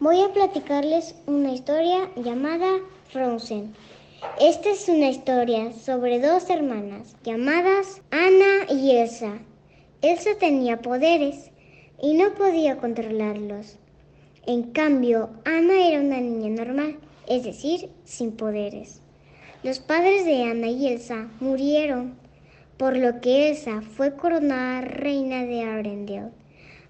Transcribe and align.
Voy 0.00 0.20
a 0.20 0.32
platicarles 0.32 1.14
una 1.26 1.52
historia 1.52 2.10
llamada 2.16 2.80
Frozen. 3.10 3.72
Esta 4.40 4.70
es 4.70 4.88
una 4.88 5.08
historia 5.10 5.72
sobre 5.72 6.18
dos 6.18 6.50
hermanas 6.50 7.14
llamadas 7.22 8.02
Ana 8.10 8.66
y 8.68 8.96
Elsa. 8.96 9.38
Elsa 10.00 10.30
tenía 10.40 10.82
poderes 10.82 11.52
y 12.00 12.14
no 12.14 12.34
podía 12.34 12.78
controlarlos. 12.78 13.76
En 14.44 14.72
cambio, 14.72 15.30
Ana 15.44 15.86
era 15.86 16.00
una 16.00 16.20
niña 16.20 16.64
normal, 16.64 16.98
es 17.28 17.44
decir, 17.44 17.88
sin 18.04 18.32
poderes. 18.32 19.00
Los 19.62 19.78
padres 19.78 20.24
de 20.24 20.42
Ana 20.42 20.66
y 20.66 20.88
Elsa 20.88 21.28
murieron, 21.38 22.16
por 22.76 22.96
lo 22.96 23.20
que 23.20 23.50
Elsa 23.50 23.82
fue 23.82 24.16
coronada 24.16 24.80
reina 24.80 25.44
de 25.44 25.62
Arendelle. 25.62 26.32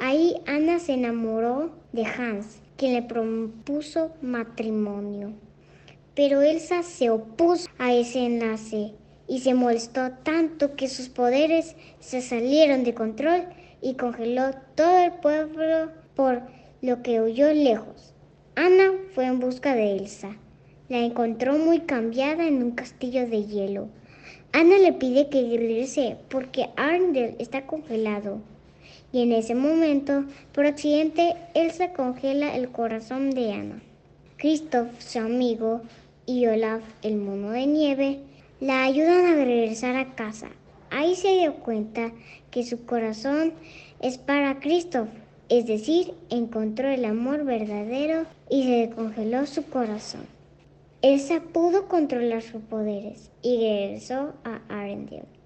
Ahí 0.00 0.40
Ana 0.46 0.78
se 0.78 0.94
enamoró 0.94 1.70
de 1.92 2.06
Hans, 2.06 2.62
quien 2.76 2.94
le 2.94 3.02
propuso 3.02 4.12
matrimonio. 4.22 5.32
Pero 6.14 6.42
Elsa 6.42 6.82
se 6.82 7.10
opuso 7.10 7.68
a 7.78 7.92
ese 7.92 8.24
enlace 8.24 8.92
y 9.26 9.40
se 9.40 9.54
molestó 9.54 10.10
tanto 10.22 10.76
que 10.76 10.88
sus 10.88 11.08
poderes 11.08 11.76
se 12.00 12.20
salieron 12.20 12.84
de 12.84 12.94
control 12.94 13.46
y 13.80 13.94
congeló 13.94 14.50
todo 14.74 14.98
el 14.98 15.12
pueblo 15.12 15.90
por 16.14 16.42
lo 16.82 17.02
que 17.02 17.20
huyó 17.20 17.52
lejos. 17.52 18.14
Ana 18.56 18.92
fue 19.14 19.26
en 19.26 19.40
busca 19.40 19.74
de 19.74 19.96
Elsa. 19.96 20.36
La 20.88 20.98
encontró 20.98 21.58
muy 21.58 21.80
cambiada 21.80 22.46
en 22.46 22.62
un 22.62 22.72
castillo 22.72 23.26
de 23.26 23.44
hielo. 23.44 23.88
Ana 24.52 24.78
le 24.78 24.92
pide 24.92 25.28
que 25.28 25.42
regrese 25.42 26.16
porque 26.28 26.68
Arndel 26.76 27.34
está 27.38 27.66
congelado. 27.66 28.40
Y 29.14 29.22
en 29.22 29.30
ese 29.30 29.54
momento, 29.54 30.24
por 30.52 30.66
accidente, 30.66 31.36
Elsa 31.54 31.92
congela 31.92 32.56
el 32.56 32.70
corazón 32.70 33.30
de 33.30 33.52
Ana. 33.52 33.80
Christoph, 34.38 34.88
su 34.98 35.20
amigo, 35.20 35.82
y 36.26 36.48
Olaf, 36.48 36.82
el 37.02 37.18
mono 37.18 37.52
de 37.52 37.64
nieve, 37.64 38.18
la 38.58 38.82
ayudan 38.82 39.26
a 39.26 39.36
regresar 39.36 39.94
a 39.94 40.16
casa. 40.16 40.48
Ahí 40.90 41.14
se 41.14 41.32
dio 41.38 41.54
cuenta 41.54 42.10
que 42.50 42.64
su 42.64 42.86
corazón 42.86 43.52
es 44.00 44.18
para 44.18 44.58
Christoph, 44.58 45.10
es 45.48 45.68
decir, 45.68 46.12
encontró 46.28 46.88
el 46.88 47.04
amor 47.04 47.44
verdadero 47.44 48.26
y 48.50 48.64
se 48.64 48.90
congeló 48.96 49.46
su 49.46 49.64
corazón. 49.66 50.26
Elsa 51.02 51.40
pudo 51.40 51.86
controlar 51.86 52.42
sus 52.42 52.62
poderes 52.62 53.30
y 53.42 53.58
regresó 53.58 54.34
a 54.42 54.60
Arendelle. 54.68 55.43